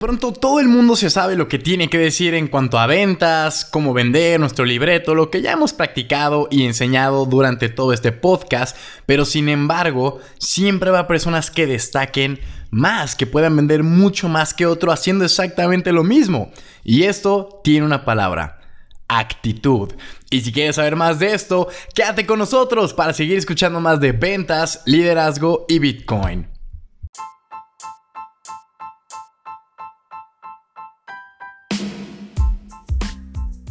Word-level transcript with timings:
Pronto 0.00 0.32
todo 0.32 0.60
el 0.60 0.68
mundo 0.68 0.94
se 0.94 1.10
sabe 1.10 1.34
lo 1.34 1.48
que 1.48 1.58
tiene 1.58 1.90
que 1.90 1.98
decir 1.98 2.32
en 2.34 2.46
cuanto 2.46 2.78
a 2.78 2.86
ventas, 2.86 3.64
cómo 3.64 3.92
vender 3.92 4.38
nuestro 4.38 4.64
libreto, 4.64 5.12
lo 5.12 5.28
que 5.28 5.42
ya 5.42 5.50
hemos 5.50 5.72
practicado 5.72 6.46
y 6.52 6.66
enseñado 6.66 7.26
durante 7.26 7.68
todo 7.68 7.92
este 7.92 8.12
podcast, 8.12 8.76
pero 9.06 9.24
sin 9.24 9.48
embargo, 9.48 10.20
siempre 10.38 10.92
va 10.92 11.00
a 11.00 11.08
personas 11.08 11.50
que 11.50 11.66
destaquen 11.66 12.38
más, 12.70 13.16
que 13.16 13.26
puedan 13.26 13.56
vender 13.56 13.82
mucho 13.82 14.28
más 14.28 14.54
que 14.54 14.66
otro 14.66 14.92
haciendo 14.92 15.24
exactamente 15.24 15.90
lo 15.90 16.04
mismo. 16.04 16.52
Y 16.84 17.02
esto 17.02 17.60
tiene 17.64 17.84
una 17.84 18.04
palabra, 18.04 18.60
actitud. 19.08 19.94
Y 20.30 20.42
si 20.42 20.52
quieres 20.52 20.76
saber 20.76 20.94
más 20.94 21.18
de 21.18 21.34
esto, 21.34 21.66
quédate 21.92 22.24
con 22.24 22.38
nosotros 22.38 22.94
para 22.94 23.12
seguir 23.12 23.36
escuchando 23.36 23.80
más 23.80 23.98
de 23.98 24.12
ventas, 24.12 24.80
liderazgo 24.86 25.66
y 25.68 25.80
Bitcoin. 25.80 26.57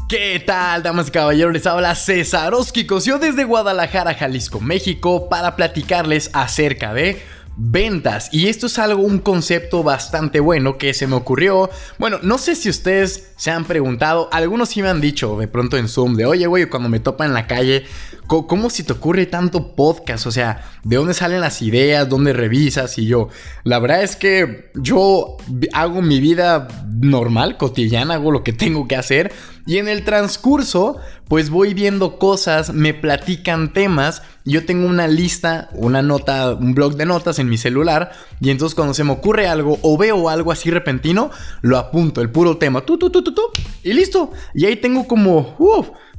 ¿Qué 0.08 0.40
tal, 0.40 0.84
damas 0.84 1.10
y 1.10 1.12
caballeros? 1.12 1.52
Les 1.52 1.68
habla 1.68 1.94
César 1.94 2.54
Yo 2.54 3.20
desde 3.20 3.44
Guadalajara, 3.44 4.14
Jalisco, 4.14 4.62
México, 4.62 5.28
para 5.28 5.58
platicarles 5.58 6.30
acerca 6.32 6.94
de 6.94 7.22
ventas. 7.58 8.30
Y 8.32 8.48
esto 8.48 8.68
es 8.68 8.78
algo, 8.78 9.02
un 9.02 9.18
concepto 9.20 9.84
bastante 9.84 10.40
bueno 10.40 10.78
que 10.78 10.94
se 10.94 11.08
me 11.08 11.16
ocurrió. 11.16 11.70
Bueno, 11.98 12.20
no 12.22 12.38
sé 12.38 12.56
si 12.56 12.70
ustedes 12.70 13.32
se 13.36 13.52
han 13.52 13.66
preguntado, 13.66 14.30
algunos 14.32 14.70
sí 14.70 14.82
me 14.82 14.90
han 14.90 15.02
dicho 15.02 15.38
de 15.38 15.48
pronto 15.48 15.78
en 15.78 15.90
Zoom, 15.90 16.16
de 16.16 16.26
oye, 16.26 16.46
güey, 16.46 16.68
cuando 16.68 16.88
me 16.88 17.00
topa 17.00 17.26
en 17.26 17.34
la 17.34 17.48
calle, 17.48 17.86
¿cómo, 18.28 18.70
si 18.70 18.84
te 18.84 18.94
ocurre 18.94 19.26
tanto 19.26 19.76
podcast? 19.76 20.28
O 20.28 20.32
sea, 20.32 20.64
¿de 20.84 20.96
dónde 20.96 21.16
salen 21.16 21.42
las 21.42 21.62
ideas? 21.62 22.08
¿Dónde 22.08 22.32
revisas? 22.32 22.98
Y 23.00 23.08
yo, 23.08 23.30
la 23.64 23.80
verdad 23.80 24.04
es 24.04 24.16
que 24.16 24.72
yo 24.76 25.38
hago 25.74 26.02
mi 26.02 26.20
vida 26.20 26.68
normal, 26.88 27.58
cotidiana, 27.58 28.16
hago 28.16 28.32
lo 28.32 28.44
que 28.44 28.54
tengo 28.54 28.88
que 28.88 28.96
hacer 28.96 29.34
y 29.68 29.80
en 29.80 29.90
el 29.90 30.06
transcurso, 30.06 30.96
pues 31.28 31.50
voy 31.50 31.74
viendo 31.74 32.18
cosas, 32.18 32.74
me 32.74 32.94
platican 32.94 33.74
temas. 33.74 34.24
Yo 34.48 34.66
tengo 34.66 34.88
una 34.88 35.10
lista, 35.10 35.68
una 35.74 36.02
nota, 36.02 36.54
un 36.54 36.74
blog 36.74 36.96
de 36.96 37.06
notas 37.06 37.38
en 37.38 37.50
mi 37.50 37.58
celular. 37.58 38.14
Y 38.40 38.50
entonces 38.50 38.76
cuando 38.76 38.94
se 38.94 39.04
me 39.04 39.12
ocurre 39.12 39.48
algo 39.48 39.80
o 39.82 39.98
veo 39.98 40.30
algo 40.30 40.52
así 40.52 40.70
repentino, 40.70 41.32
lo 41.62 41.78
apunto, 41.78 42.22
el 42.22 42.30
puro 42.30 42.58
tema. 42.58 42.82
Tu, 42.82 42.98
tu, 42.98 43.10
tu, 43.10 43.24
tu, 43.24 43.34
tu 43.34 43.42
y 43.84 43.94
listo. 43.94 44.32
Y 44.54 44.66
ahí 44.66 44.76
tengo 44.76 45.08
como... 45.08 45.56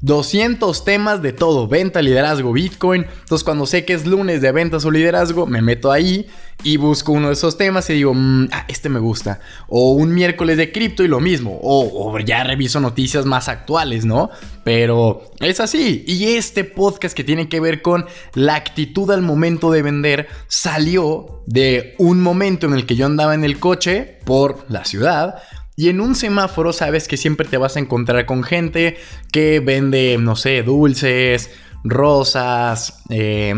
200 0.00 0.84
temas 0.84 1.22
de 1.22 1.33
todo, 1.33 1.66
venta, 1.66 2.02
liderazgo, 2.02 2.52
Bitcoin. 2.52 3.05
Entonces 3.20 3.44
cuando 3.44 3.66
sé 3.66 3.84
que 3.84 3.94
es 3.94 4.06
lunes 4.06 4.41
de 4.41 4.52
ventas 4.52 4.84
o 4.84 4.91
liderazgo, 4.91 5.46
me 5.46 5.61
meto 5.61 5.91
ahí 5.91 6.28
y 6.62 6.77
busco 6.77 7.12
uno 7.12 7.28
de 7.28 7.34
esos 7.34 7.56
temas 7.56 7.89
y 7.91 7.94
digo, 7.94 8.14
mm, 8.14 8.48
ah, 8.52 8.64
este 8.69 8.89
me 8.89 9.00
gusta. 9.00 9.41
O 9.69 9.92
un 9.92 10.14
miércoles 10.14 10.56
de 10.56 10.72
cripto 10.72 11.02
y 11.02 11.08
lo 11.08 11.20
mismo. 11.20 11.58
O, 11.62 12.11
o, 12.11 12.19
ya 12.20 12.44
reviso 12.44 12.80
noticias 12.80 13.27
más 13.27 13.48
actuales, 13.48 14.05
¿no? 14.05 14.30
Pero 14.64 15.22
es 15.41 15.61
así. 15.61 16.05
Y 16.06 16.36
este 16.36 16.64
podcast 16.64 17.16
que 17.16 17.24
tiene 17.24 17.48
que 17.48 17.61
ver 17.61 17.83
con 17.83 18.06
la 18.34 18.55
actitud 18.55 19.11
al 19.11 19.22
momento 19.22 19.70
de 19.70 19.83
vender 19.83 20.28
salió 20.46 21.42
de 21.46 21.94
un 21.98 22.08
momento 22.17 22.67
en 22.67 22.73
el 22.73 22.87
que 22.87 22.97
yo 22.97 23.06
andaba 23.06 23.34
en 23.34 23.45
el 23.45 23.59
coche 23.59 24.19
por 24.25 24.64
la 24.69 24.84
ciudad 24.84 25.42
y 25.78 25.91
en 25.91 26.01
un 26.01 26.17
semáforo 26.17 26.73
sabes 26.73 27.06
que 27.06 27.17
siempre 27.17 27.47
te 27.47 27.56
vas 27.56 27.77
a 27.77 27.78
encontrar 27.78 28.27
con 28.27 28.42
gente 28.42 28.97
que 29.33 29.61
vende, 29.61 30.17
no 30.19 30.34
sé, 30.34 30.64
dulces, 30.64 31.53
rosas, 31.84 33.05
eh, 33.11 33.55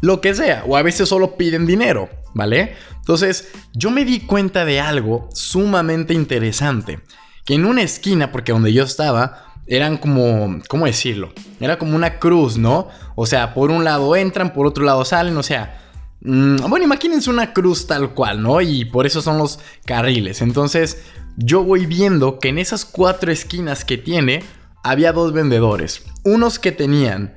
lo 0.00 0.20
que 0.20 0.34
sea. 0.34 0.62
O 0.68 0.76
a 0.76 0.82
veces 0.82 1.08
solo 1.08 1.36
piden 1.36 1.66
dinero, 1.66 2.08
¿vale? 2.32 2.74
Entonces 2.96 3.50
yo 3.72 3.90
me 3.90 4.04
di 4.04 4.20
cuenta 4.20 4.64
de 4.64 4.78
algo 4.78 5.28
sumamente 5.32 6.14
interesante. 6.14 7.00
Que 7.44 7.54
en 7.54 7.64
una 7.64 7.82
esquina, 7.82 8.30
porque 8.30 8.52
donde 8.52 8.72
yo 8.72 8.84
estaba, 8.84 9.54
eran 9.66 9.96
como, 9.96 10.60
¿cómo 10.68 10.86
decirlo? 10.86 11.32
Era 11.58 11.76
como 11.76 11.96
una 11.96 12.20
cruz, 12.20 12.56
¿no? 12.56 12.86
O 13.16 13.26
sea, 13.26 13.52
por 13.52 13.72
un 13.72 13.82
lado 13.82 14.14
entran, 14.14 14.52
por 14.52 14.66
otro 14.66 14.84
lado 14.84 15.04
salen, 15.04 15.36
o 15.36 15.42
sea... 15.42 15.78
Mm, 16.24 16.56
bueno, 16.68 16.84
imagínense 16.84 17.30
una 17.30 17.52
cruz 17.52 17.86
tal 17.86 18.14
cual, 18.14 18.42
¿no? 18.42 18.60
Y 18.60 18.84
por 18.84 19.06
eso 19.06 19.22
son 19.22 19.38
los 19.38 19.58
carriles. 19.84 20.40
Entonces, 20.40 21.02
yo 21.36 21.64
voy 21.64 21.86
viendo 21.86 22.38
que 22.38 22.48
en 22.48 22.58
esas 22.58 22.84
cuatro 22.84 23.32
esquinas 23.32 23.84
que 23.84 23.98
tiene 23.98 24.44
había 24.84 25.12
dos 25.12 25.32
vendedores. 25.32 26.04
Unos 26.24 26.58
que 26.58 26.72
tenían 26.72 27.34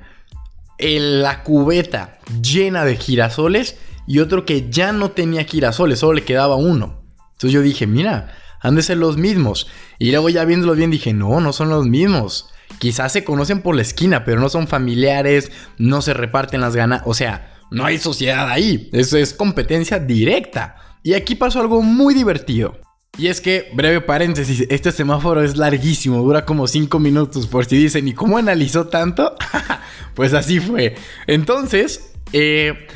la 0.78 1.42
cubeta 1.42 2.18
llena 2.42 2.84
de 2.84 2.96
girasoles 2.96 3.78
y 4.06 4.20
otro 4.20 4.44
que 4.44 4.70
ya 4.70 4.92
no 4.92 5.10
tenía 5.10 5.44
girasoles, 5.44 5.98
solo 5.98 6.14
le 6.14 6.24
quedaba 6.24 6.56
uno. 6.56 7.02
Entonces 7.32 7.52
yo 7.52 7.62
dije, 7.62 7.86
mira, 7.86 8.34
han 8.60 8.76
de 8.76 8.82
ser 8.82 8.98
los 8.98 9.16
mismos. 9.16 9.68
Y 9.98 10.10
luego 10.10 10.28
ya 10.28 10.44
viéndolos 10.44 10.76
bien 10.76 10.90
dije, 10.90 11.12
no, 11.12 11.40
no 11.40 11.52
son 11.52 11.70
los 11.70 11.86
mismos. 11.86 12.50
Quizás 12.78 13.12
se 13.12 13.24
conocen 13.24 13.62
por 13.62 13.74
la 13.74 13.82
esquina, 13.82 14.24
pero 14.24 14.40
no 14.40 14.48
son 14.48 14.68
familiares, 14.68 15.50
no 15.78 16.02
se 16.02 16.14
reparten 16.14 16.60
las 16.60 16.76
ganas. 16.76 17.02
O 17.04 17.14
sea, 17.14 17.55
no 17.70 17.84
hay 17.84 17.98
sociedad 17.98 18.48
ahí. 18.48 18.88
Eso 18.92 19.16
es 19.16 19.34
competencia 19.34 19.98
directa. 19.98 20.76
Y 21.02 21.14
aquí 21.14 21.34
pasó 21.34 21.60
algo 21.60 21.82
muy 21.82 22.14
divertido. 22.14 22.78
Y 23.18 23.28
es 23.28 23.40
que, 23.40 23.70
breve 23.72 24.02
paréntesis, 24.02 24.66
este 24.68 24.92
semáforo 24.92 25.42
es 25.42 25.56
larguísimo, 25.56 26.18
dura 26.18 26.44
como 26.44 26.66
5 26.66 26.98
minutos 26.98 27.46
por 27.46 27.64
si 27.64 27.76
dicen, 27.76 28.06
¿y 28.08 28.12
cómo 28.12 28.36
analizó 28.36 28.88
tanto? 28.88 29.34
pues 30.14 30.34
así 30.34 30.60
fue. 30.60 30.96
Entonces, 31.26 32.12
eh, 32.32 32.86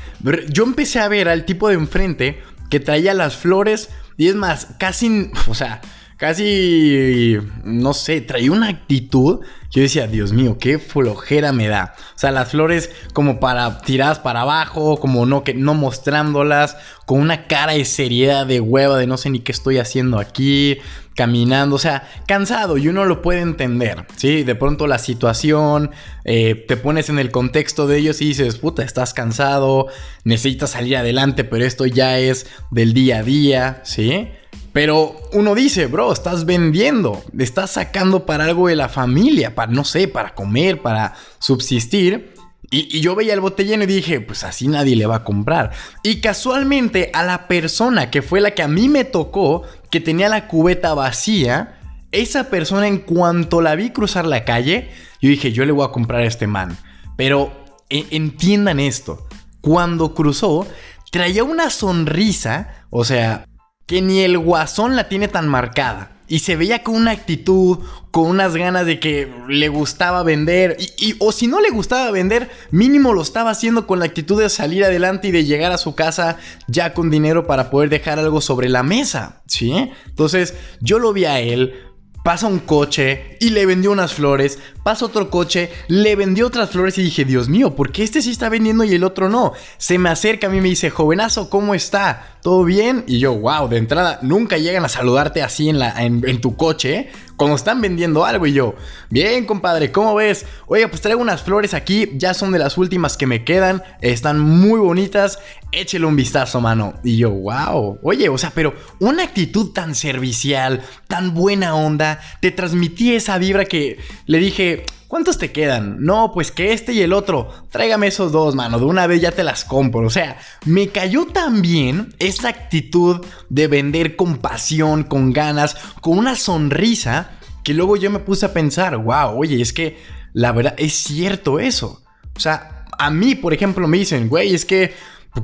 yo 0.50 0.64
empecé 0.64 1.00
a 1.00 1.08
ver 1.08 1.28
al 1.28 1.46
tipo 1.46 1.68
de 1.68 1.74
enfrente 1.74 2.42
que 2.68 2.80
traía 2.80 3.14
las 3.14 3.36
flores 3.36 3.88
y 4.18 4.28
es 4.28 4.34
más, 4.34 4.68
casi, 4.78 5.30
o 5.46 5.54
sea, 5.54 5.80
casi, 6.20 7.38
no 7.64 7.94
sé, 7.94 8.20
traía 8.20 8.52
una 8.52 8.68
actitud 8.68 9.40
yo 9.70 9.82
decía, 9.82 10.08
Dios 10.08 10.32
mío, 10.32 10.58
qué 10.58 10.80
flojera 10.80 11.52
me 11.52 11.68
da. 11.68 11.94
O 12.16 12.18
sea, 12.18 12.32
las 12.32 12.50
flores 12.50 12.90
como 13.12 13.38
para 13.38 13.82
tiradas 13.82 14.18
para 14.18 14.40
abajo, 14.40 14.98
como 14.98 15.26
no, 15.26 15.44
que, 15.44 15.54
no 15.54 15.74
mostrándolas, 15.74 16.76
con 17.06 17.20
una 17.20 17.46
cara 17.46 17.74
de 17.74 17.84
seriedad, 17.84 18.46
de 18.46 18.58
hueva, 18.58 18.98
de 18.98 19.06
no 19.06 19.16
sé 19.16 19.30
ni 19.30 19.38
qué 19.38 19.52
estoy 19.52 19.78
haciendo 19.78 20.18
aquí, 20.18 20.78
caminando, 21.14 21.76
o 21.76 21.78
sea, 21.78 22.08
cansado 22.26 22.78
y 22.78 22.88
uno 22.88 23.04
lo 23.04 23.22
puede 23.22 23.42
entender, 23.42 24.06
¿sí? 24.16 24.42
De 24.42 24.56
pronto 24.56 24.88
la 24.88 24.98
situación, 24.98 25.92
eh, 26.24 26.64
te 26.66 26.76
pones 26.76 27.08
en 27.08 27.20
el 27.20 27.30
contexto 27.30 27.86
de 27.86 27.98
ellos 27.98 28.20
y 28.22 28.26
dices, 28.26 28.56
puta, 28.56 28.82
estás 28.82 29.14
cansado, 29.14 29.86
necesitas 30.24 30.70
salir 30.70 30.96
adelante, 30.96 31.44
pero 31.44 31.64
esto 31.64 31.86
ya 31.86 32.18
es 32.18 32.48
del 32.72 32.92
día 32.92 33.18
a 33.18 33.22
día, 33.22 33.82
¿sí? 33.84 34.30
Pero 34.72 35.20
uno 35.32 35.54
dice, 35.54 35.86
bro, 35.86 36.12
estás 36.12 36.44
vendiendo, 36.44 37.22
estás 37.36 37.72
sacando 37.72 38.24
para 38.24 38.44
algo 38.44 38.68
de 38.68 38.76
la 38.76 38.88
familia, 38.88 39.54
para, 39.54 39.72
no 39.72 39.84
sé, 39.84 40.06
para 40.06 40.34
comer, 40.34 40.80
para 40.80 41.14
subsistir. 41.40 42.34
Y, 42.70 43.00
yo 43.00 43.16
veía 43.16 43.34
el 43.34 43.40
botellón 43.40 43.82
y 43.82 43.86
dije, 43.86 44.20
pues 44.20 44.44
así 44.44 44.68
nadie 44.68 44.94
le 44.94 45.06
va 45.06 45.16
a 45.16 45.24
comprar. 45.24 45.72
Y 46.04 46.20
casualmente 46.20 47.10
a 47.12 47.24
la 47.24 47.48
persona 47.48 48.10
que 48.10 48.22
fue 48.22 48.40
la 48.40 48.52
que 48.52 48.62
a 48.62 48.68
mí 48.68 48.88
me 48.88 49.04
tocó, 49.04 49.64
que 49.90 50.00
tenía 50.00 50.28
la 50.28 50.46
cubeta 50.46 50.94
vacía, 50.94 51.80
esa 52.12 52.48
persona 52.48 52.86
en 52.86 52.98
cuanto 52.98 53.60
la 53.60 53.74
vi 53.74 53.90
cruzar 53.90 54.24
la 54.24 54.44
calle, 54.44 54.90
yo 55.20 55.30
dije, 55.30 55.50
yo 55.50 55.64
le 55.64 55.72
voy 55.72 55.84
a 55.84 55.92
comprar 55.92 56.20
a 56.20 56.26
este 56.26 56.46
man. 56.46 56.78
Pero 57.16 57.52
e, 57.88 58.06
entiendan 58.12 58.78
esto, 58.78 59.26
cuando 59.60 60.14
cruzó, 60.14 60.64
traía 61.10 61.42
una 61.42 61.70
sonrisa, 61.70 62.86
o 62.90 63.04
sea, 63.04 63.44
que 63.86 64.02
ni 64.02 64.20
el 64.20 64.38
guasón 64.38 64.96
la 64.96 65.08
tiene 65.08 65.28
tan 65.28 65.48
marcada. 65.48 66.12
Y 66.28 66.38
se 66.38 66.54
veía 66.54 66.84
con 66.84 66.94
una 66.94 67.10
actitud, 67.10 67.78
con 68.12 68.26
unas 68.26 68.54
ganas 68.54 68.86
de 68.86 69.00
que 69.00 69.28
le 69.48 69.68
gustaba 69.68 70.22
vender. 70.22 70.76
Y, 70.96 71.16
o 71.18 71.32
si 71.32 71.48
no 71.48 71.60
le 71.60 71.70
gustaba 71.70 72.08
vender, 72.12 72.48
mínimo 72.70 73.12
lo 73.12 73.22
estaba 73.22 73.50
haciendo 73.50 73.88
con 73.88 73.98
la 73.98 74.04
actitud 74.04 74.40
de 74.40 74.48
salir 74.48 74.84
adelante 74.84 75.28
y 75.28 75.32
de 75.32 75.44
llegar 75.44 75.72
a 75.72 75.78
su 75.78 75.96
casa 75.96 76.36
ya 76.68 76.94
con 76.94 77.10
dinero 77.10 77.48
para 77.48 77.68
poder 77.68 77.88
dejar 77.88 78.20
algo 78.20 78.40
sobre 78.40 78.68
la 78.68 78.84
mesa. 78.84 79.42
¿Sí? 79.48 79.90
Entonces 80.06 80.54
yo 80.80 81.00
lo 81.00 81.12
vi 81.12 81.24
a 81.24 81.40
él, 81.40 81.74
Pasa 82.22 82.48
un 82.48 82.58
coche 82.58 83.38
y 83.40 83.48
le 83.48 83.64
vendió 83.64 83.90
unas 83.90 84.12
flores. 84.12 84.58
Pasa 84.82 85.06
otro 85.06 85.30
coche, 85.30 85.70
le 85.88 86.16
vendió 86.16 86.46
otras 86.46 86.68
flores 86.68 86.98
y 86.98 87.02
dije, 87.02 87.24
Dios 87.24 87.48
mío, 87.48 87.74
¿por 87.74 87.92
qué 87.92 88.02
este 88.02 88.20
sí 88.20 88.30
está 88.30 88.50
vendiendo 88.50 88.84
y 88.84 88.94
el 88.94 89.04
otro 89.04 89.30
no? 89.30 89.54
Se 89.78 89.96
me 89.96 90.10
acerca 90.10 90.46
a 90.46 90.50
mí 90.50 90.58
y 90.58 90.60
me 90.60 90.68
dice, 90.68 90.90
jovenazo, 90.90 91.48
¿cómo 91.48 91.74
está? 91.74 92.38
¿Todo 92.42 92.64
bien? 92.64 93.04
Y 93.06 93.18
yo, 93.18 93.34
wow, 93.34 93.68
de 93.68 93.76
entrada, 93.76 94.18
nunca 94.22 94.56
llegan 94.56 94.84
a 94.84 94.88
saludarte 94.88 95.42
así 95.42 95.68
en, 95.68 95.78
la, 95.78 96.02
en, 96.02 96.40
tu 96.40 96.56
coche, 96.56 97.10
cuando 97.36 97.54
están 97.54 97.82
vendiendo 97.82 98.24
algo. 98.24 98.46
Y 98.46 98.54
yo, 98.54 98.74
bien, 99.10 99.44
compadre, 99.44 99.92
¿cómo 99.92 100.14
ves? 100.14 100.46
Oye, 100.66 100.88
pues 100.88 101.02
traigo 101.02 101.20
unas 101.20 101.42
flores 101.42 101.74
aquí, 101.74 102.10
ya 102.14 102.32
son 102.32 102.52
de 102.52 102.58
las 102.58 102.78
últimas 102.78 103.18
que 103.18 103.26
me 103.26 103.44
quedan, 103.44 103.82
están 104.00 104.38
muy 104.40 104.80
bonitas, 104.80 105.38
échele 105.70 106.06
un 106.06 106.16
vistazo, 106.16 106.62
mano. 106.62 106.94
Y 107.04 107.18
yo, 107.18 107.30
wow, 107.30 107.98
oye, 108.02 108.30
o 108.30 108.38
sea, 108.38 108.52
pero 108.54 108.74
una 109.00 109.22
actitud 109.22 109.72
tan 109.72 109.94
servicial, 109.94 110.80
tan 111.08 111.34
buena 111.34 111.74
onda, 111.74 112.20
te 112.40 112.50
transmití 112.50 113.14
esa 113.14 113.36
vibra 113.36 113.66
que 113.66 113.98
le 114.24 114.38
dije, 114.38 114.86
¿cuántos 115.10 115.38
te 115.38 115.50
quedan? 115.50 115.96
No, 115.98 116.30
pues 116.32 116.52
que 116.52 116.72
este 116.72 116.92
y 116.92 117.02
el 117.02 117.12
otro, 117.12 117.48
tráigame 117.68 118.06
esos 118.06 118.30
dos, 118.30 118.54
mano, 118.54 118.78
de 118.78 118.84
una 118.84 119.08
vez 119.08 119.20
ya 119.20 119.32
te 119.32 119.42
las 119.42 119.64
compro. 119.64 120.06
O 120.06 120.10
sea, 120.10 120.38
me 120.64 120.88
cayó 120.88 121.26
también 121.26 122.14
esa 122.20 122.48
actitud 122.48 123.26
de 123.48 123.66
vender 123.66 124.14
con 124.14 124.38
pasión, 124.38 125.02
con 125.02 125.32
ganas, 125.32 125.76
con 126.00 126.16
una 126.16 126.36
sonrisa, 126.36 127.32
que 127.64 127.74
luego 127.74 127.96
yo 127.96 128.08
me 128.08 128.20
puse 128.20 128.46
a 128.46 128.52
pensar, 128.52 128.96
wow, 128.96 129.36
oye, 129.36 129.60
es 129.60 129.72
que 129.72 129.98
la 130.32 130.52
verdad 130.52 130.74
es 130.78 130.94
cierto 130.94 131.58
eso. 131.58 132.02
O 132.36 132.40
sea, 132.40 132.84
a 132.96 133.10
mí, 133.10 133.34
por 133.34 133.52
ejemplo, 133.52 133.88
me 133.88 133.98
dicen, 133.98 134.28
güey, 134.28 134.54
es 134.54 134.64
que 134.64 134.94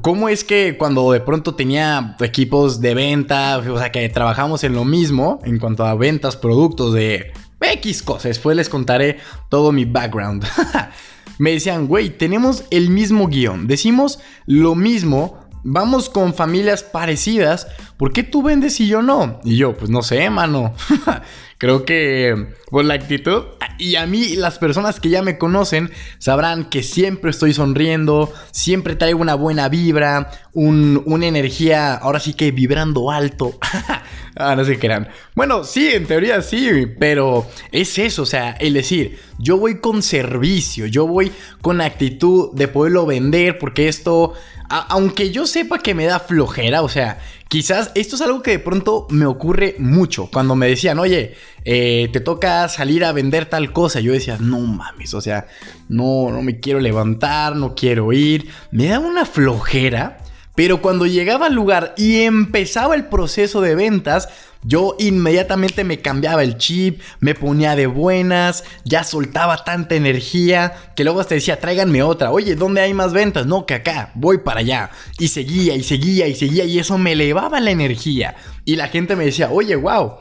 ¿Cómo 0.03 0.29
es 0.29 0.43
que 0.43 0.77
cuando 0.77 1.13
de 1.13 1.21
pronto 1.21 1.55
tenía 1.55 2.17
equipos 2.19 2.81
de 2.81 2.93
venta, 2.93 3.59
o 3.59 3.79
sea, 3.79 3.93
que 3.93 4.09
trabajamos 4.09 4.65
en 4.65 4.75
lo 4.75 4.85
mismo 4.85 5.39
en 5.45 5.61
cuanto 5.61 5.85
a 5.85 5.95
ventas, 5.95 6.37
productos 6.37 6.93
de 6.93 7.33
X 7.73 8.03
cosas, 8.03 8.25
después 8.25 8.57
les 8.57 8.69
contaré 8.69 9.19
todo 9.49 9.73
mi 9.73 9.85
background. 9.85 10.45
Me 11.39 11.53
decían, 11.53 11.87
güey, 11.87 12.11
tenemos 12.11 12.65
el 12.71 12.89
mismo 12.89 13.29
guion, 13.29 13.67
decimos 13.67 14.21
lo 14.47 14.75
mismo, 14.75 15.47
vamos 15.65 16.09
con 16.09 16.33
familias 16.33 16.83
parecidas, 16.83 17.67
¿por 17.99 18.13
qué 18.13 18.23
tú 18.23 18.43
vendes 18.43 18.81
y 18.81 18.89
yo 18.89 19.03
no? 19.03 19.41
Y 19.45 19.57
yo, 19.57 19.77
pues 19.77 19.91
no 19.91 20.03
sé, 20.03 20.31
mano. 20.31 20.75
Creo 21.59 21.85
que 21.85 22.55
por 22.71 22.85
la 22.85 22.95
actitud 22.95 23.43
y 23.79 23.97
a 23.97 24.07
mí 24.07 24.37
las 24.37 24.59
personas 24.59 25.01
que 25.01 25.09
ya 25.09 25.23
me 25.23 25.39
conocen 25.39 25.91
sabrán 26.19 26.69
que 26.69 26.83
siempre 26.83 27.31
estoy 27.31 27.53
sonriendo, 27.53 28.33
siempre 28.51 28.97
traigo 28.97 29.21
una 29.21 29.35
buena 29.35 29.69
vibra, 29.69 30.31
una 30.55 31.27
energía, 31.27 31.95
ahora 31.95 32.21
sí 32.21 32.35
que 32.35 32.51
vibrando 32.51 33.11
alto. 33.11 33.59
ah, 34.37 34.57
no 34.57 34.65
se 34.65 34.79
crean. 34.79 35.09
Bueno, 35.35 35.65
sí, 35.65 35.89
en 35.93 36.07
teoría 36.07 36.43
sí, 36.43 36.87
pero 36.99 37.47
es 37.73 37.99
eso, 37.99 38.23
o 38.23 38.27
sea, 38.27 38.53
el 38.53 38.75
decir, 38.75 39.19
yo 39.39 39.59
voy 39.59 39.79
con 39.81 40.03
servicio, 40.03 40.87
yo 40.87 41.07
voy 41.07 41.33
con 41.61 41.81
actitud 41.81 42.53
de 42.55 42.69
poderlo 42.69 43.07
vender 43.07 43.59
porque 43.59 43.89
esto 43.89 44.35
aunque 44.69 45.31
yo 45.31 45.47
sepa 45.47 45.79
que 45.79 45.95
me 45.95 46.07
da 46.07 46.19
flojera, 46.19 46.83
o 46.83 46.89
sea, 46.89 47.21
quizás 47.49 47.93
esto 47.95 48.17
es 48.17 48.23
algo 48.23 48.43
que 48.43 48.53
de 48.53 48.59
pronto 48.59 49.07
me 49.11 49.27
ocurre 49.27 49.77
mucho. 49.79 50.29
Cuando 50.33 50.57
me 50.57 50.69
decían, 50.69 50.99
oye, 50.99 51.35
eh, 51.65 52.09
te 52.13 52.21
toca 52.21 52.69
salir 52.69 53.05
a 53.05 53.13
vender 53.13 53.47
tal 53.47 53.73
cosa, 53.73 54.01
yo 54.01 54.13
decía, 54.13 54.39
no 54.41 54.59
mames, 54.61 55.15
o 55.15 55.21
sea, 55.21 55.47
no, 55.89 56.31
no 56.31 56.43
me 56.43 56.59
quiero 56.59 56.81
levantar, 56.81 57.57
no 57.57 57.75
quiero 57.75 58.13
ir. 58.13 58.49
Me 58.71 58.89
da 58.89 58.99
una 58.99 59.25
flojera. 59.25 60.19
Pero 60.57 60.81
cuando 60.81 61.05
llegaba 61.05 61.47
al 61.47 61.55
lugar 61.55 61.93
y 61.99 62.23
empezaba 62.23 62.95
el 62.95 63.05
proceso 63.05 63.61
de 63.61 63.75
ventas, 63.75 64.31
yo 64.63 64.97
inmediatamente 64.99 65.85
me 65.85 66.01
cambiaba 66.01 66.43
el 66.43 66.57
chip, 66.57 67.01
me 67.21 67.35
ponía 67.35 67.77
de 67.77 67.87
buenas, 67.87 68.65
ya 68.85 69.05
soltaba 69.05 69.65
tanta 69.65 69.95
energía 69.95 70.73
que 70.97 71.05
luego 71.05 71.21
hasta 71.21 71.35
decía, 71.35 71.61
tráiganme 71.61 72.03
otra. 72.03 72.33
Oye, 72.33 72.57
¿dónde 72.57 72.81
hay 72.81 72.95
más 72.95 73.13
ventas? 73.13 73.47
No, 73.47 73.67
que 73.67 73.75
acá, 73.75 74.11
voy 74.15 74.39
para 74.39 74.61
allá. 74.61 74.91
Y 75.19 75.29
seguía 75.29 75.75
y 75.77 75.83
seguía 75.83 76.27
y 76.27 76.35
seguía 76.35 76.65
y 76.65 76.79
eso 76.79 76.99
me 76.99 77.13
elevaba 77.13 77.61
la 77.61 77.71
energía. 77.71 78.37
Y 78.65 78.77
la 78.77 78.89
gente 78.89 79.17
me 79.17 79.25
decía, 79.25 79.51
oye, 79.51 79.77
wow. 79.77 80.17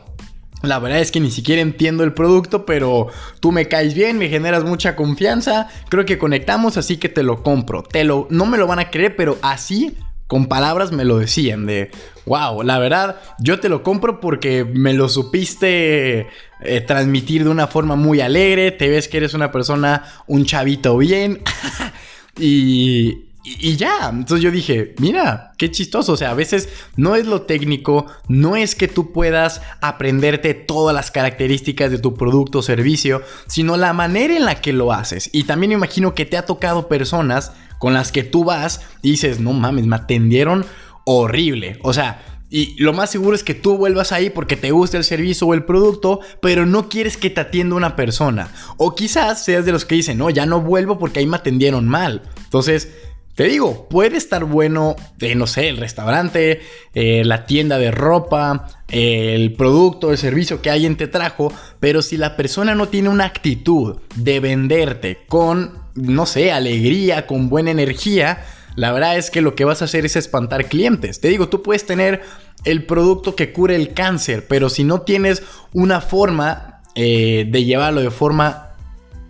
La 0.62 0.80
verdad 0.80 1.00
es 1.00 1.12
que 1.12 1.20
ni 1.20 1.30
siquiera 1.30 1.62
entiendo 1.62 2.04
el 2.04 2.14
producto, 2.14 2.66
pero 2.66 3.08
tú 3.40 3.52
me 3.52 3.68
caes 3.68 3.94
bien, 3.94 4.18
me 4.18 4.30
generas 4.30 4.64
mucha 4.64 4.96
confianza, 4.96 5.68
creo 5.90 6.06
que 6.06 6.18
conectamos, 6.18 6.78
así 6.78 6.98
que 6.98 7.10
te 7.10 7.24
lo 7.24 7.44
compro. 7.44 7.84
Te 7.84 8.04
lo, 8.04 8.28
no 8.32 8.46
me 8.46 8.58
lo 8.58 8.66
van 8.66 8.80
a 8.80 8.90
creer, 8.90 9.16
pero 9.16 9.38
así 9.42 9.96
con 10.28 10.48
palabras 10.48 10.92
me 10.92 11.06
lo 11.06 11.18
decían 11.20 11.66
de, 11.66 11.92
wow, 12.26 12.64
la 12.64 12.80
verdad, 12.80 13.18
yo 13.40 13.60
te 13.60 13.70
lo 13.70 13.84
compro 13.84 14.20
porque 14.20 14.66
me 14.66 14.94
lo 14.94 15.08
supiste 15.08 16.28
eh, 16.62 16.82
transmitir 16.82 17.44
de 17.44 17.50
una 17.50 17.68
forma 17.68 17.96
muy 17.96 18.22
alegre, 18.22 18.72
te 18.72 18.90
ves 18.90 19.08
que 19.08 19.18
eres 19.18 19.34
una 19.34 19.52
persona, 19.52 20.04
un 20.28 20.46
chavito 20.46 20.98
bien, 20.98 21.42
y, 22.40 23.25
y, 23.46 23.76
ya, 23.76 24.10
entonces 24.12 24.44
yo 24.44 24.50
dije, 24.50 24.96
mira, 24.98 25.54
qué 25.60 25.70
chistoso, 25.70 26.14
o 26.14 26.18
sea, 26.18 26.32
a 26.32 26.34
veces 26.34 26.68
no 26.96 27.16
es 27.16 27.28
lo 27.28 27.44
técnico, 27.44 28.08
no 28.28 28.56
es 28.56 28.74
que 28.74 28.88
tú 28.88 29.12
puedas 29.12 29.62
aprenderte 29.82 30.56
todas 30.56 30.96
las 30.96 31.12
características 31.12 31.92
de 31.92 32.00
tu 32.00 32.16
producto 32.16 32.60
o 32.60 32.64
servicio, 32.64 33.22
sino 33.48 33.78
la 33.78 33.94
manera 33.94 34.36
en 34.36 34.46
la 34.46 34.62
que 34.62 34.74
lo 34.74 34.92
haces. 34.92 35.30
Y 35.32 35.44
también 35.44 35.72
imagino 35.72 36.16
que 36.16 36.26
te 36.26 36.38
ha 36.38 36.48
tocado 36.48 36.88
personas 36.88 37.52
con 37.78 37.94
las 37.94 38.12
que 38.12 38.24
tú 38.24 38.46
vas 38.46 38.82
y 39.04 39.12
dices, 39.12 39.40
no 39.40 39.54
mames, 39.54 39.86
me 39.86 39.96
atendieron 39.96 40.66
horrible. 41.04 41.78
O 41.84 41.94
sea, 41.94 42.24
y 42.50 42.76
lo 42.82 42.94
más 42.94 43.12
seguro 43.12 43.36
es 43.36 43.44
que 43.44 43.54
tú 43.54 43.78
vuelvas 43.78 44.12
ahí 44.12 44.32
porque 44.32 44.56
te 44.56 44.72
gusta 44.72 44.98
el 44.98 45.04
servicio 45.04 45.46
o 45.46 45.54
el 45.54 45.66
producto, 45.66 46.20
pero 46.42 46.66
no 46.66 46.90
quieres 46.90 47.18
que 47.18 47.30
te 47.30 47.42
atienda 47.42 47.76
una 47.76 47.96
persona. 47.96 48.50
O 48.78 48.96
quizás 48.96 49.44
seas 49.44 49.66
de 49.66 49.72
los 49.72 49.86
que 49.86 49.96
dicen, 49.96 50.18
no, 50.18 50.32
ya 50.32 50.48
no 50.48 50.62
vuelvo 50.62 50.98
porque 50.98 51.20
ahí 51.20 51.28
me 51.28 51.38
atendieron 51.38 51.88
mal. 51.88 52.24
Entonces, 52.44 52.90
te 53.36 53.44
digo, 53.44 53.88
puede 53.90 54.16
estar 54.16 54.46
bueno, 54.46 54.96
eh, 55.20 55.36
no 55.36 55.46
sé, 55.46 55.68
el 55.68 55.78
restaurante, 55.78 56.62
eh, 56.94 57.24
la 57.26 57.46
tienda 57.46 57.78
de 57.78 57.92
ropa, 57.92 58.68
el 58.88 59.54
producto, 59.54 60.12
el 60.12 60.18
servicio 60.18 60.62
que 60.62 60.70
alguien 60.70 60.96
te 60.96 61.08
trajo, 61.08 61.52
pero 61.82 62.02
si 62.02 62.16
la 62.16 62.38
persona 62.38 62.76
no 62.76 62.88
tiene 62.88 63.10
una 63.10 63.26
actitud 63.26 63.98
de 64.16 64.40
venderte 64.40 65.20
con, 65.28 65.80
no 65.96 66.26
sé, 66.26 66.54
alegría, 66.54 67.28
con 67.28 67.50
buena 67.50 67.72
energía, 67.72 68.46
la 68.76 68.94
verdad 68.94 69.18
es 69.18 69.30
que 69.30 69.42
lo 69.42 69.54
que 69.54 69.66
vas 69.66 69.82
a 69.82 69.86
hacer 69.86 70.06
es 70.06 70.16
espantar 70.16 70.66
clientes. 70.66 71.20
Te 71.20 71.28
digo, 71.28 71.50
tú 71.50 71.62
puedes 71.62 71.86
tener 71.86 72.22
el 72.64 72.86
producto 72.86 73.36
que 73.36 73.52
cure 73.52 73.76
el 73.76 73.94
cáncer, 73.94 74.46
pero 74.48 74.70
si 74.70 74.84
no 74.84 75.02
tienes 75.02 75.44
una 75.74 76.00
forma 76.00 76.82
eh, 76.96 77.46
de 77.50 77.64
llevarlo 77.66 78.02
de 78.02 78.12
forma 78.12 78.66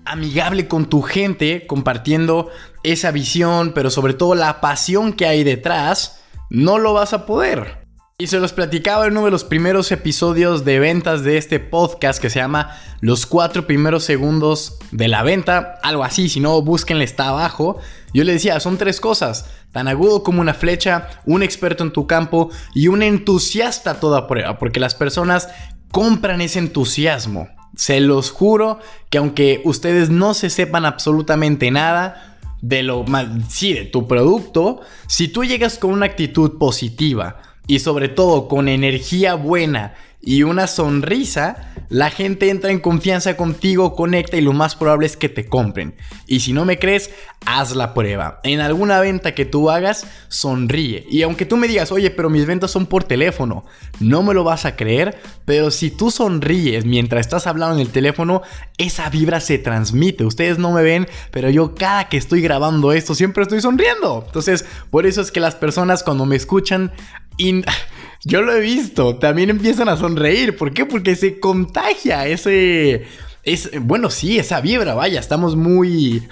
amigable 0.06 0.68
con 0.68 0.88
tu 0.88 1.02
gente, 1.02 1.66
compartiendo 1.68 2.50
esa 2.92 3.12
visión, 3.12 3.72
pero 3.74 3.90
sobre 3.90 4.14
todo 4.14 4.36
la 4.36 4.62
pasión 4.62 5.14
que 5.14 5.26
hay 5.26 5.44
detrás, 5.44 6.22
no 6.50 6.78
lo 6.78 6.94
vas 6.94 7.14
a 7.14 7.26
poder. 7.26 7.86
Y 8.18 8.28
se 8.28 8.40
los 8.40 8.54
platicaba 8.54 9.08
en 9.08 9.12
uno 9.12 9.26
de 9.26 9.32
los 9.32 9.44
primeros 9.44 9.92
episodios 9.92 10.64
de 10.64 10.80
ventas 10.80 11.24
de 11.24 11.38
este 11.38 11.60
podcast 11.60 12.22
que 12.22 12.30
se 12.30 12.40
llama 12.40 12.80
Los 13.02 13.26
cuatro 13.26 13.68
primeros 13.68 14.06
segundos 14.06 14.78
de 14.92 15.10
la 15.10 15.22
venta, 15.22 15.80
algo 15.84 16.06
así, 16.06 16.30
si 16.30 16.40
no, 16.40 16.62
búsquenle, 16.62 17.04
está 17.04 17.28
abajo. 17.28 17.78
Yo 18.14 18.24
le 18.24 18.32
decía, 18.32 18.62
son 18.62 18.78
tres 18.78 19.02
cosas, 19.02 19.50
tan 19.74 19.90
agudo 19.90 20.24
como 20.24 20.40
una 20.40 20.54
flecha, 20.54 21.10
un 21.26 21.44
experto 21.44 21.84
en 21.84 21.92
tu 21.92 22.08
campo 22.08 22.52
y 22.74 22.88
un 22.88 23.04
entusiasta 23.04 23.92
a 23.92 24.00
toda 24.00 24.28
prueba, 24.28 24.60
porque 24.60 24.80
las 24.80 24.96
personas 24.96 25.50
compran 25.92 26.40
ese 26.40 26.60
entusiasmo. 26.60 27.50
Se 27.76 28.00
los 28.00 28.32
juro 28.32 28.80
que 29.10 29.18
aunque 29.18 29.62
ustedes 29.66 30.10
no 30.10 30.34
se 30.34 30.50
sepan 30.50 30.86
absolutamente 30.86 31.70
nada 31.70 32.35
de 32.68 32.82
lo 32.82 33.04
mal, 33.04 33.44
sí, 33.48 33.74
de 33.74 33.86
tu 33.86 34.08
producto, 34.08 34.82
si 35.08 35.28
tú 35.28 35.44
llegas 35.44 35.78
con 35.78 35.92
una 35.92 36.08
actitud 36.08 36.58
positiva 36.58 37.40
y 37.68 37.80
sobre 37.80 38.10
todo 38.10 38.48
con 38.48 38.68
energía 38.68 39.36
buena 39.36 39.94
y 40.26 40.42
una 40.42 40.66
sonrisa, 40.66 41.72
la 41.90 42.10
gente 42.10 42.50
entra 42.50 42.72
en 42.72 42.80
confianza 42.80 43.38
contigo, 43.38 43.96
conecta 43.96 44.38
y 44.38 44.42
lo 44.42 44.54
más 44.54 44.76
probable 44.76 45.06
es 45.06 45.16
que 45.16 45.30
te 45.30 45.46
compren. 45.46 45.94
Y 46.26 46.40
si 46.40 46.52
no 46.52 46.66
me 46.66 46.80
crees, 46.80 47.12
haz 47.46 47.76
la 47.76 47.94
prueba. 47.94 48.40
En 48.44 48.60
alguna 48.60 49.00
venta 49.00 49.36
que 49.36 49.46
tú 49.46 49.70
hagas, 49.70 50.08
sonríe. 50.28 51.06
Y 51.12 51.22
aunque 51.22 51.46
tú 51.46 51.58
me 51.58 51.68
digas, 51.68 51.92
oye, 51.92 52.10
pero 52.10 52.32
mis 52.32 52.48
ventas 52.48 52.72
son 52.72 52.88
por 52.88 53.04
teléfono, 53.04 53.66
no 54.00 54.24
me 54.24 54.34
lo 54.34 54.44
vas 54.44 54.66
a 54.66 54.76
creer, 54.76 55.16
pero 55.46 55.70
si 55.70 55.92
tú 55.92 56.10
sonríes 56.10 56.86
mientras 56.86 57.22
estás 57.22 57.46
hablando 57.46 57.76
en 57.76 57.82
el 57.82 57.92
teléfono, 57.92 58.42
esa 58.80 59.08
vibra 59.12 59.40
se 59.40 59.60
transmite. 59.60 60.26
Ustedes 60.26 60.58
no 60.58 60.72
me 60.72 60.82
ven, 60.82 61.08
pero 61.30 61.52
yo 61.52 61.76
cada 61.76 62.10
que 62.10 62.18
estoy 62.18 62.42
grabando 62.42 62.94
esto 62.94 63.14
siempre 63.14 63.44
estoy 63.44 63.62
sonriendo. 63.62 64.24
Entonces, 64.26 64.66
por 64.90 65.06
eso 65.06 65.22
es 65.22 65.32
que 65.32 65.40
las 65.40 65.54
personas 65.54 66.02
cuando 66.02 66.26
me 66.26 66.36
escuchan... 66.36 66.92
Yo 68.24 68.42
lo 68.42 68.54
he 68.54 68.60
visto, 68.60 69.18
también 69.18 69.50
empiezan 69.52 69.88
a 69.88 69.98
sonreír. 69.98 70.58
¿Por 70.58 70.74
qué? 70.74 70.86
Porque 70.86 71.16
se 71.16 71.40
contagia 71.40 72.26
ese... 72.28 73.06
Es, 73.44 73.70
bueno, 73.80 74.10
sí, 74.10 74.40
esa 74.40 74.60
vibra, 74.60 74.96
vaya, 74.96 75.20
estamos 75.20 75.56
muy, 75.56 76.28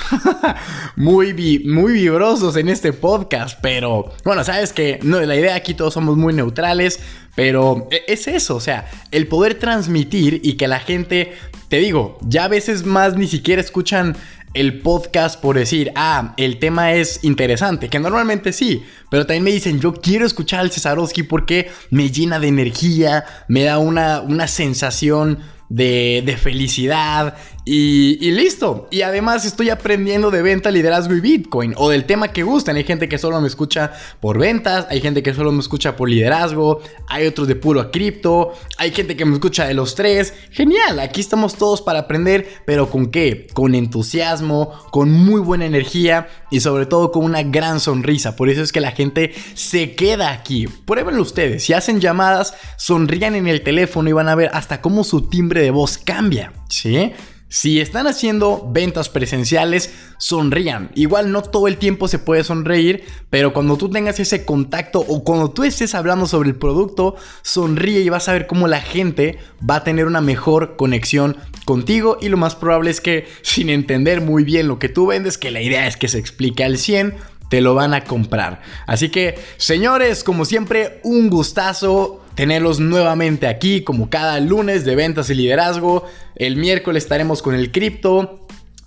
muy, 0.96 1.62
muy 1.64 1.94
vibrosos 1.94 2.58
en 2.58 2.70
este 2.70 2.92
podcast, 2.92 3.60
pero 3.62 4.12
bueno, 4.26 4.44
sabes 4.44 4.74
que 4.74 4.98
no, 5.04 5.22
la 5.22 5.36
idea 5.36 5.54
aquí 5.54 5.76
todos 5.76 5.94
somos 5.94 6.18
muy 6.18 6.34
neutrales, 6.34 7.00
pero 7.36 7.88
e, 7.92 8.02
es 8.08 8.28
eso, 8.28 8.56
o 8.56 8.60
sea, 8.60 8.90
el 9.12 9.28
poder 9.28 9.60
transmitir 9.60 10.42
y 10.44 10.54
que 10.54 10.68
la 10.68 10.80
gente, 10.80 11.34
te 11.70 11.78
digo, 11.78 12.18
ya 12.24 12.46
a 12.46 12.48
veces 12.48 12.84
más 12.84 13.16
ni 13.16 13.28
siquiera 13.28 13.62
escuchan 13.62 14.18
el 14.54 14.82
podcast 14.82 15.40
por 15.40 15.58
decir, 15.58 15.92
ah, 15.96 16.34
el 16.38 16.60
tema 16.60 16.94
es 16.94 17.24
interesante, 17.24 17.90
que 17.90 18.00
normalmente 18.00 18.54
sí, 18.54 18.84
pero 19.10 19.26
también 19.26 19.44
me 19.44 19.52
dicen, 19.52 19.80
yo 19.80 19.94
quiero 19.94 20.26
escuchar 20.26 20.60
al 20.60 20.72
Cesarowski 20.72 21.24
porque 21.24 21.72
me 21.90 22.12
llena 22.12 22.40
de 22.40 22.48
energía, 22.48 23.26
me 23.48 23.64
da 23.64 23.80
una, 23.80 24.22
una 24.22 24.48
sensación 24.48 25.40
de, 25.70 26.22
de, 26.26 26.38
felicidad 26.38 27.36
Y, 27.66 28.32
listo. 28.32 28.88
Y 28.92 29.04
además 29.04 29.46
estoy 29.46 29.70
aprendiendo 29.70 30.32
de 30.32 30.42
venta, 30.42 30.70
liderazgo 30.70 31.16
y 31.16 31.22
Bitcoin. 31.22 31.74
O 31.78 31.90
del 31.90 32.06
tema 32.06 32.30
que 32.30 32.44
gustan. 32.44 32.76
Hay 32.76 32.84
gente 32.84 33.08
que 33.08 33.18
solo 33.18 33.40
me 33.40 33.48
escucha 33.48 33.94
por 34.20 34.38
ventas. 34.38 34.88
Hay 34.90 35.00
gente 35.00 35.24
que 35.24 35.34
solo 35.34 35.52
me 35.52 35.60
escucha 35.60 35.96
por 35.96 36.10
liderazgo. 36.10 36.82
Hay 37.08 37.26
otros 37.26 37.48
de 37.48 37.56
puro 37.56 37.80
a 37.80 37.92
cripto. 37.92 38.54
Hay 38.78 38.92
gente 38.92 39.16
que 39.16 39.26
me 39.26 39.34
escucha 39.34 39.66
de 39.66 39.74
los 39.74 39.96
tres. 39.96 40.34
Genial. 40.52 41.00
Aquí 41.00 41.22
estamos 41.22 41.56
todos 41.56 41.82
para 41.82 42.00
aprender. 42.00 42.48
Pero 42.66 42.90
con 42.90 43.08
qué? 43.08 43.48
Con 43.54 43.76
entusiasmo. 43.76 44.74
Con 44.92 45.12
muy 45.12 45.40
buena 45.40 45.66
energía. 45.66 46.28
Y 46.52 46.60
sobre 46.60 46.86
todo 46.86 47.12
con 47.12 47.24
una 47.24 47.44
gran 47.44 47.80
sonrisa. 47.80 48.36
Por 48.36 48.50
eso 48.50 48.62
es 48.62 48.74
que 48.74 48.82
la 48.82 48.92
gente 48.92 49.34
se 49.54 49.96
queda 49.96 50.32
aquí. 50.32 50.68
Pruébenlo 50.68 51.22
ustedes. 51.22 51.64
Si 51.64 51.72
hacen 51.72 52.02
llamadas, 52.02 52.56
sonrían 52.78 53.36
en 53.36 53.48
el 53.48 53.62
teléfono 53.62 54.10
y 54.10 54.14
van 54.14 54.28
a 54.28 54.36
ver 54.36 54.50
hasta 54.54 54.82
cómo 54.82 55.06
su 55.06 55.30
timbre 55.30 55.62
de 55.62 55.72
voz 55.72 55.98
cambia. 55.98 56.52
¿Sí? 56.70 57.14
Si 57.54 57.80
están 57.80 58.08
haciendo 58.08 58.68
ventas 58.72 59.10
presenciales, 59.10 59.94
sonrían. 60.18 60.90
Igual 60.96 61.32
no 61.32 61.44
todo 61.44 61.68
el 61.68 61.78
tiempo 61.78 62.08
se 62.08 62.18
puede 62.18 62.44
sonreír, 62.44 63.04
pero 63.30 63.54
cuando 63.54 63.78
tú 63.78 63.92
tengas 63.92 64.20
ese 64.20 64.44
contacto 64.44 65.02
o 65.02 65.24
cuando 65.24 65.52
tú 65.52 65.64
estés 65.64 65.94
hablando 65.94 66.26
sobre 66.26 66.50
el 66.50 66.56
producto, 66.56 67.16
sonríe 67.44 68.00
y 68.00 68.10
vas 68.10 68.28
a 68.28 68.34
ver 68.34 68.48
cómo 68.48 68.68
la 68.68 68.82
gente 68.82 69.38
va 69.70 69.76
a 69.76 69.84
tener 69.84 70.08
una 70.08 70.20
mejor 70.20 70.76
conexión 70.78 71.38
contigo 71.64 72.18
y 72.20 72.30
lo 72.30 72.38
más 72.38 72.56
probable 72.56 72.90
es 72.90 73.02
que 73.02 73.28
sin 73.44 73.70
entender 73.70 74.22
muy 74.22 74.44
bien 74.44 74.68
lo 74.68 74.80
que 74.80 74.90
tú 74.90 75.06
vendes, 75.06 75.38
que 75.38 75.52
la 75.52 75.62
idea 75.62 75.86
es 75.86 75.96
que 75.96 76.08
se 76.08 76.18
explique 76.18 76.64
al 76.64 76.80
100, 76.80 77.14
te 77.50 77.62
lo 77.62 77.76
van 77.76 77.94
a 77.94 78.04
comprar. 78.04 78.62
Así 78.88 79.10
que, 79.10 79.36
señores, 79.58 80.24
como 80.24 80.46
siempre, 80.46 81.00
un 81.04 81.30
gustazo 81.30 82.24
tenerlos 82.36 82.80
nuevamente 82.80 83.48
aquí 83.48 83.84
como 83.84 84.10
cada 84.10 84.40
lunes 84.40 84.86
de 84.86 84.96
ventas 84.96 85.30
y 85.30 85.36
liderazgo. 85.36 86.06
El 86.36 86.56
miércoles 86.58 87.04
estaremos 87.04 87.42
con 87.42 87.56
el 87.56 87.72
cripto. 87.72 88.43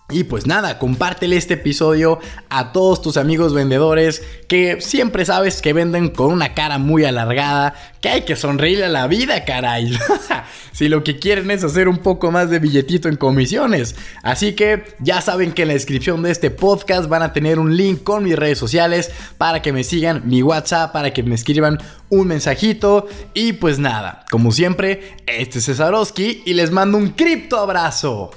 Y 0.09 0.23
pues 0.23 0.47
nada, 0.47 0.79
compártele 0.79 1.37
este 1.37 1.55
episodio 1.55 2.21
a 2.49 2.71
todos 2.71 3.03
tus 3.03 3.17
amigos 3.17 3.53
vendedores 3.53 4.23
que 4.47 4.81
siempre 4.81 5.25
sabes 5.25 5.61
que 5.61 5.73
venden 5.73 6.11
con 6.11 6.33
una 6.33 6.55
cara 6.55 6.79
muy 6.79 7.05
alargada, 7.05 7.75
que 8.01 8.11
hay 8.11 8.23
que 8.23 8.37
sonreírle 8.37 8.85
a 8.85 8.89
la 8.89 9.09
vida, 9.09 9.45
caray. 9.45 9.99
si 10.73 10.89
lo 10.89 11.03
que 11.03 11.19
quieren 11.19 11.51
es 11.51 11.65
hacer 11.65 11.89
un 11.89 11.99
poco 11.99 12.31
más 12.31 12.51
de 12.51 12.61
billetito 12.61 13.09
en 13.09 13.17
comisiones. 13.17 13.97
Así 14.23 14.53
que 14.53 14.85
ya 15.01 15.21
saben 15.21 15.51
que 15.51 15.63
en 15.63 15.69
la 15.69 15.75
descripción 15.75 16.23
de 16.23 16.31
este 16.31 16.53
podcast 16.53 17.09
van 17.09 17.25
a 17.25 17.33
tener 17.33 17.59
un 17.59 17.77
link 17.77 18.05
con 18.05 18.23
mis 18.23 18.37
redes 18.37 18.59
sociales 18.59 19.11
para 19.39 19.61
que 19.61 19.73
me 19.73 19.83
sigan, 19.83 20.23
mi 20.25 20.41
WhatsApp, 20.41 20.93
para 20.93 21.13
que 21.13 21.25
me 21.25 21.35
escriban 21.35 21.79
un 22.11 22.29
mensajito. 22.29 23.09
Y 23.35 23.55
pues 23.55 23.81
nada, 23.81 24.25
como 24.31 24.53
siempre, 24.53 25.17
este 25.27 25.59
es 25.59 25.67
Cesarowski 25.67 26.45
y 26.47 26.55
les 26.55 26.71
mando 26.71 26.97
un 26.97 27.09
cripto 27.09 27.59
abrazo. 27.59 28.31